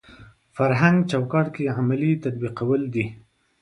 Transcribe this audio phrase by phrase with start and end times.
[0.55, 3.05] فرهنګ چوکاټ کې عملي تطبیقول دي.